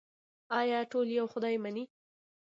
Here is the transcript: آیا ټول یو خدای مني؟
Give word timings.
آیا 0.59 0.79
ټول 0.91 1.07
یو 1.17 1.25
خدای 1.33 1.55
مني؟ 1.63 1.83